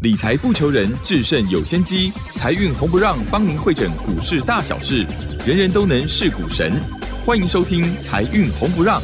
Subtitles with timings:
[0.00, 2.10] 理财不求人，制胜有先机。
[2.34, 5.06] 财运红不让，帮您会诊股市大小事，
[5.44, 6.72] 人人都能是股神。
[7.26, 8.98] 欢迎收听《财运红不让》。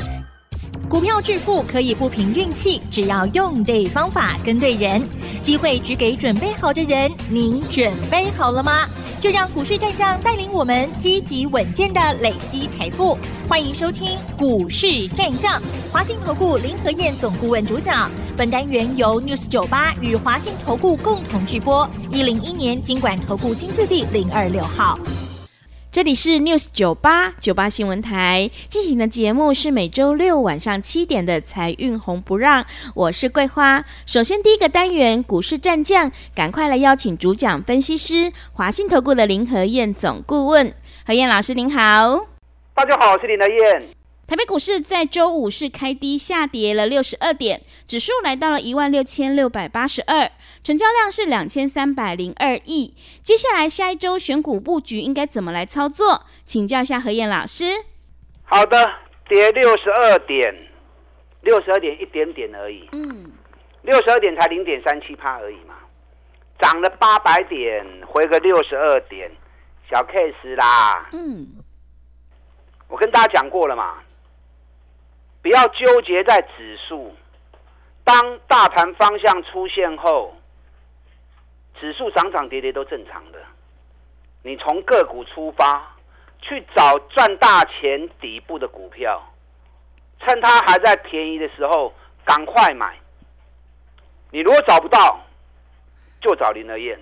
[0.88, 5.06] 股票致富可以不凭运气，只要用对方法，跟对人，
[5.42, 7.12] 机会只给准备好的人。
[7.28, 8.86] 您准备好了吗？
[9.20, 13.18] 就让股市战将带领我们积极稳健的累积财富。
[13.46, 15.60] 欢迎收听股市战将，
[15.92, 18.10] 华信投顾林和燕总顾问主讲。
[18.36, 21.88] 本单元由 News 九八与华信投顾共同制播。
[22.12, 24.98] 一零一年经管投顾新字第零二六号。
[25.90, 33.82] 这里是 News 九八九八新闻台进行的节目是每周六晚上七点的财运红不让，我是桂花。
[34.04, 40.74] 首先第一个单元股市战将，赶快来邀请主讲分析师华信投顾的林和燕总顾问，
[41.06, 42.26] 何燕老师您好。
[42.74, 43.95] 大家好，我是林和燕。
[44.26, 50.28] 台北股市在周五是开低下跌了六十二点，指数来到了一万六千六百八十二，
[50.64, 52.96] 成交量是两千三百零二亿。
[53.22, 56.26] 接下来下一周选股布局应该怎么来操作？
[56.44, 57.66] 请教一下何燕老师。
[58.42, 58.94] 好的，
[59.28, 60.52] 跌六十二点，
[61.42, 62.88] 六十二点一点点而已。
[62.90, 63.30] 嗯，
[63.82, 65.76] 六十二点才零点三七趴而已嘛，
[66.58, 69.30] 涨了八百点，回个六十二点，
[69.88, 71.08] 小 case 啦。
[71.12, 71.46] 嗯，
[72.88, 73.98] 我跟大家讲过了嘛。
[75.46, 77.14] 不要纠结在指数，
[78.02, 80.34] 当大盘方向出现后，
[81.78, 83.38] 指数涨涨跌跌都正常的。
[84.42, 85.94] 你从个股出发，
[86.40, 89.22] 去找赚大钱底部的股票，
[90.18, 91.94] 趁它还在便宜的时候
[92.24, 92.98] 赶快买。
[94.32, 95.20] 你如果找不到，
[96.20, 96.98] 就找林和燕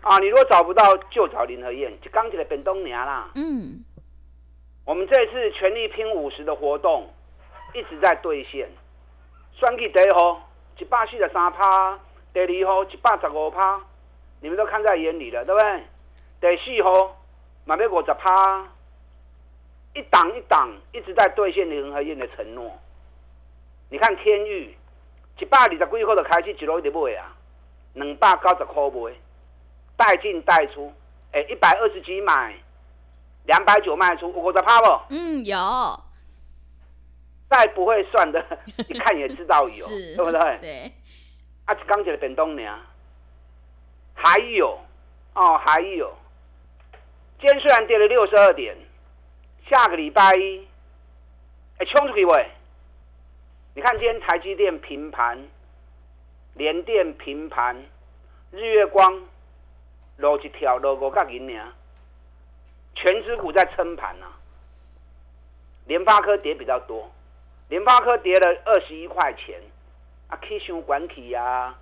[0.00, 0.16] 啊！
[0.16, 3.28] 你如果找不到，就找林和燕，就刚起来本东娘啦。
[3.34, 3.84] 嗯，
[4.86, 7.12] 我们这次全力拼五十的活动。
[7.74, 8.68] 一直在兑现，
[9.54, 11.98] 算计第一号一百四十三趴，
[12.32, 13.80] 第二号一百十五趴，
[14.40, 16.56] 你们都看在眼里了，对不对？
[16.56, 17.16] 第四号
[17.64, 18.66] 买要五十趴，
[19.94, 22.78] 一档一档一直在兑现林和燕的承诺。
[23.88, 24.76] 你看天域
[25.38, 27.32] 一百二十几号就开始一路一直买啊，
[27.94, 29.12] 两百九十块买，
[29.96, 30.92] 带进带出，
[31.32, 32.54] 哎，一百二十几买，
[33.44, 35.00] 两百九卖出，五十趴不？
[35.10, 35.56] 嗯，有。
[37.52, 38.42] 再不会算的，
[38.88, 40.58] 一看也知道有，对不对？
[40.62, 40.92] 对。
[41.66, 42.80] 啊，刚起来变动呢，
[44.14, 44.80] 还有
[45.34, 46.10] 哦，还有。
[47.38, 48.74] 今天虽然跌了六十二点，
[49.68, 50.66] 下个礼拜一，
[51.76, 52.50] 哎，冲出去喂！
[53.74, 55.38] 你看今天台积电平盘，
[56.54, 57.76] 联电平盘，
[58.50, 59.22] 日月光
[60.16, 61.74] 落一条落五角银呢，
[62.94, 64.40] 全指股在撑盘啊，
[65.84, 67.12] 联发科跌比较多。
[67.72, 69.58] 联发科跌了二十一块钱，
[70.28, 71.74] 啊，K 线管起呀！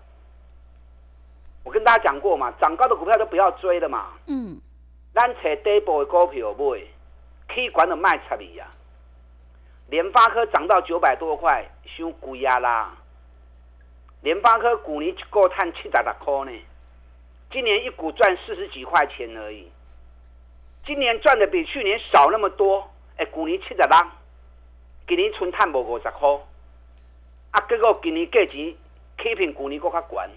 [1.65, 4.11] 我跟大家讲过嘛，涨高的股票都不要追的嘛。
[4.28, 4.61] 嗯。
[5.12, 6.78] 咱找底部的股票买
[7.49, 8.69] ，K 管的卖差你呀。
[9.89, 12.97] 联发科涨到九百多块，伤贵啊啦！
[14.21, 16.53] 联发科股年一个赚七十六块呢，
[17.51, 19.69] 今年一股赚四十几块钱而已。
[20.87, 23.89] 今年赚的比去年少那么多，哎，股年七十六。
[25.10, 26.28] 今年春探无五十块，
[27.50, 28.72] 啊，结果今年价钱
[29.21, 30.31] 起平去年搁较悬，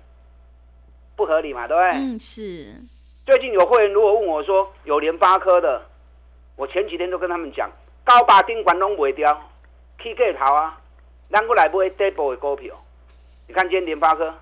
[1.16, 1.92] 不合理嘛，对不对？
[1.92, 2.82] 嗯，是。
[3.24, 5.80] 最近有会员如果问我说有联发科的，
[6.56, 7.70] 我前几天都跟他们讲，
[8.04, 9.32] 高八顶管拢卖掉，
[10.02, 10.82] 起价头啊，
[11.30, 12.76] 咱过来买底部的股票。
[13.48, 14.34] 你看今天联发科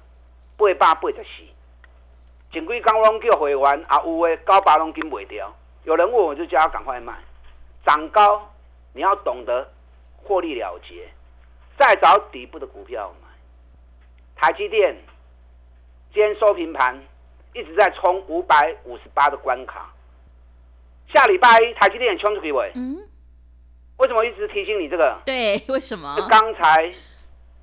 [0.55, 1.43] 八百八十四，
[2.53, 5.53] 前几刚拢叫会员啊，有的高八拢紧卖掉。
[5.83, 7.13] 有人问我就叫他赶快卖，
[7.85, 8.49] 涨高
[8.93, 9.69] 你要懂得。
[10.23, 11.09] 获利了结，
[11.77, 13.27] 再找底部的股票买。
[14.35, 14.95] 台积电
[16.13, 16.99] 今天收平盘，
[17.53, 19.93] 一直在冲五百五十八的关卡。
[21.13, 22.71] 下礼拜一台积电冲出去尾。
[22.75, 22.97] 嗯。
[23.97, 25.19] 为什么一直提醒你这个？
[25.25, 26.15] 对，为什么？
[26.29, 26.93] 刚才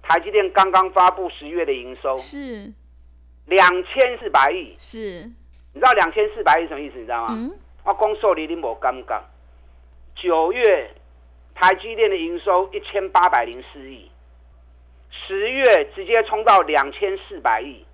[0.02, 2.72] 台积电刚刚发布十月的营收是
[3.46, 4.74] 两千四百亿。
[4.78, 5.22] 是。
[5.72, 6.98] 你知道两千四百亿什么意思？
[6.98, 7.34] 你知道吗？
[7.36, 7.58] 嗯。
[7.84, 9.20] 我公受你你无尴尬。
[10.14, 10.94] 九月。
[11.60, 14.08] 台积电的营收一千八百零四亿，
[15.10, 17.84] 十月直接冲到两千四百亿，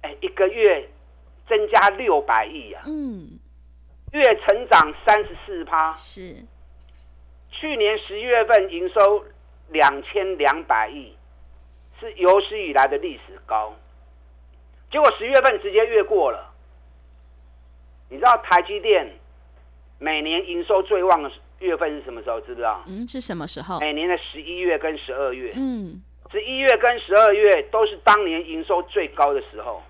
[0.00, 0.88] 哎，一个月
[1.46, 2.80] 增加六百亿呀！
[2.86, 3.38] 嗯，
[4.12, 6.46] 月成长三十四趴，是。
[7.50, 9.22] 去年十一月份营收
[9.68, 11.14] 两千两百亿，
[12.00, 13.74] 是有史以来的历史高，
[14.90, 16.54] 结果十月份直接越过了。
[18.08, 19.06] 你知道台积电
[19.98, 21.30] 每年营收最旺的？
[21.64, 22.40] 月份是什么时候？
[22.40, 22.82] 知不知道？
[22.86, 23.80] 嗯，是什么时候？
[23.80, 25.52] 每年的十一月跟十二月。
[25.56, 29.82] 嗯，十一月跟十二月都是当年营收最高的时候，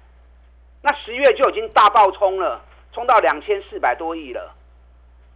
[0.82, 4.55] 那十月就已经大爆冲了，冲到两千四百多亿了。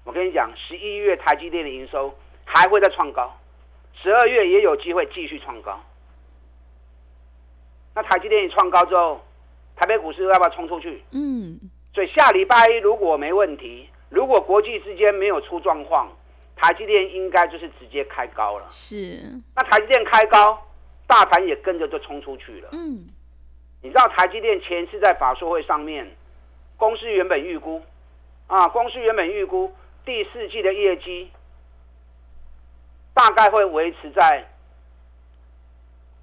[0.05, 3.37] 我跟你讲，十一月台积电的营收还会再创高，
[4.00, 5.79] 十二月也有机会继续创高。
[7.94, 9.20] 那台积电一创高之后，
[9.76, 11.02] 台北股市要不要冲出去？
[11.11, 11.58] 嗯。
[11.94, 16.08] 所以下礼拜一如果没问题，如果国际之间没有出状况，
[16.58, 18.66] 台积电应该就是直接开高了。
[18.69, 19.22] 是。
[19.55, 20.60] 那台积电开高，
[21.06, 22.69] 大盘也跟着就冲出去了。
[22.72, 23.08] 嗯。
[23.81, 26.16] 你知道台积电前次在法说会上面，
[26.76, 27.81] 公司原本预估，
[28.49, 29.72] 啊，公司原本预估。
[30.05, 31.31] 第四季的业绩
[33.14, 34.49] 大概会维持在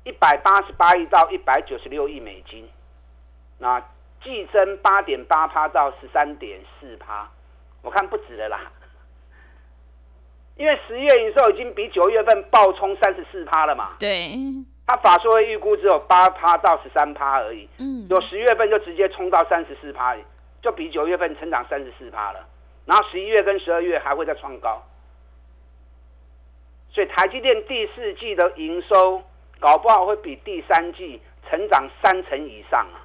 [0.03, 2.67] 一百八十八亿到一百九十六亿美金，
[3.59, 3.79] 那
[4.23, 7.29] 季增八点八趴到十三点四趴，
[7.83, 8.71] 我看不止了啦，
[10.55, 13.95] 因为十月营收已经比九月份暴冲三十四趴了嘛。
[13.99, 14.37] 对，
[14.87, 20.15] 他法说会预估只有八趴到十三趴而已，嗯，有十月份就直接冲到三十四趴，
[20.61, 22.47] 就比九月份成长三十四趴了。
[22.85, 24.83] 然后十一月跟十二月还会再创高，
[26.89, 29.23] 所以台积电第四季的营收
[29.59, 31.19] 搞不好会比第三季
[31.49, 33.01] 成长三成以上啊，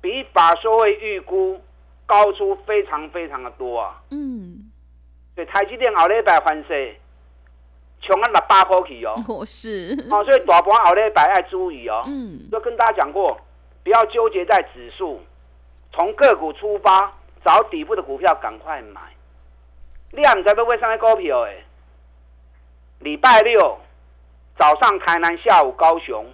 [0.00, 1.60] 比法说会预估
[2.06, 4.02] 高出非常非常的多啊。
[4.10, 4.61] 嗯，
[5.52, 6.96] 台积电后礼拜翻势，
[8.00, 9.14] 冲啊六百块去哦。
[9.28, 9.96] 我 是。
[10.10, 12.04] 哦，所以大盘后礼拜要注意哦。
[12.06, 12.48] 嗯。
[12.50, 13.38] 都跟大家讲过，
[13.84, 15.20] 不要纠结在指数，
[15.92, 17.12] 从个股出发。
[17.44, 19.00] 找底部的股票赶快买，
[20.12, 21.64] 你也唔知要买啥股票诶。
[23.00, 23.80] 礼拜六
[24.56, 26.24] 早上台南，下午高雄，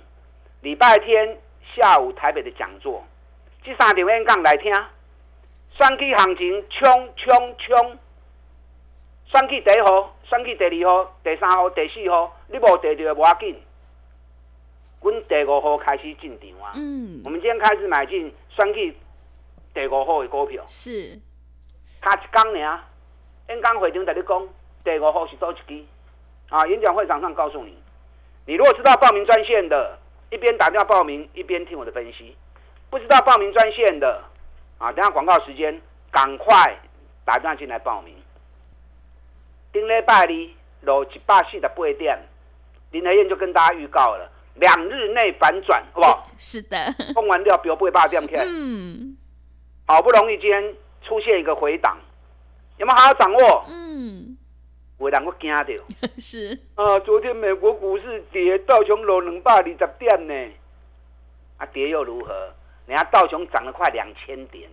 [0.61, 1.39] 礼拜天
[1.75, 3.03] 下午台北的讲座，
[3.65, 4.71] 这三场演讲来听。
[5.79, 7.99] 选举行情冲冲冲，
[9.31, 13.57] 选去第一号、选去第二号、第三号、第四号，你无得着无要紧。
[15.01, 16.73] 阮第五号开始进场啊！
[16.75, 18.97] 嗯，我们今天开始买进选去。
[19.75, 21.21] 第五号的股票是，
[22.01, 22.81] 他一讲呢，
[23.49, 24.49] 演讲会场在你讲，
[24.83, 25.85] 第五号是多一支
[26.49, 26.67] 啊！
[26.67, 27.77] 演讲会场上告诉你，
[28.47, 29.97] 你如果知道报名专线的，
[30.31, 32.35] 一边打电话报名，一边听我的分析；
[32.91, 34.25] 不知道报名专线的，
[34.79, 35.81] 啊，等下广告时间，
[36.11, 36.77] 赶快
[37.25, 38.15] 打电话进来报名。
[39.73, 40.29] 顶礼拜二
[40.83, 42.19] 落一百四十八点，
[42.91, 46.29] 林和燕就跟大家预告了，两日内反转，好不好？
[46.39, 46.77] 是的，
[47.15, 48.45] 封完掉标八点起来。
[48.47, 49.17] 嗯。
[49.87, 51.97] 好不容易今天出现一个回档，
[52.77, 53.65] 有没有好好掌握？
[53.69, 54.37] 嗯，
[54.99, 55.65] 我两个惊到。
[56.19, 60.35] 是啊，昨天美国股市跌，道琼落两百二十点呢。
[61.57, 62.55] 啊，跌又如何？
[62.87, 64.69] 人家道琼涨了快两千点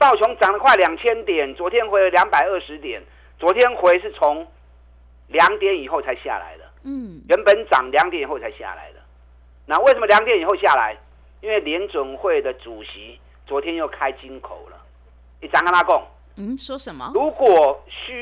[0.00, 3.02] 道琼涨了快两千点，昨天回了两百二十点，
[3.38, 4.46] 昨天回是从
[5.26, 6.64] 两点以后才下来的。
[6.84, 8.98] 嗯，原本涨两点以后才下来的。
[9.66, 10.96] 那为什么两点以后下来？
[11.42, 14.76] 因为联准会的主席昨天又开金口了，
[15.42, 16.02] 你张跟他讲，
[16.36, 17.10] 嗯，说什么？
[17.12, 18.18] 如果需